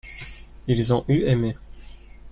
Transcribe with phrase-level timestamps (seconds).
[0.65, 1.55] ils ont eu aimé.